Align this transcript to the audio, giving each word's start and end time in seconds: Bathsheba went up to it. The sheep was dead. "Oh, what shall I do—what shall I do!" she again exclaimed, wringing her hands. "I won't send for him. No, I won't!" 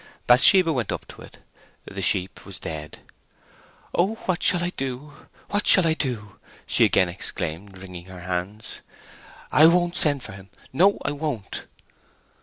Bathsheba 0.25 0.73
went 0.73 0.91
up 0.91 1.07
to 1.09 1.21
it. 1.21 1.37
The 1.85 2.01
sheep 2.01 2.43
was 2.43 2.57
dead. 2.57 3.01
"Oh, 3.93 4.15
what 4.25 4.41
shall 4.41 4.63
I 4.63 4.71
do—what 4.71 5.67
shall 5.67 5.85
I 5.85 5.93
do!" 5.93 6.39
she 6.65 6.85
again 6.85 7.07
exclaimed, 7.07 7.77
wringing 7.77 8.05
her 8.05 8.21
hands. 8.21 8.81
"I 9.51 9.67
won't 9.67 9.95
send 9.95 10.23
for 10.23 10.31
him. 10.31 10.49
No, 10.73 10.97
I 11.05 11.11
won't!" 11.11 11.65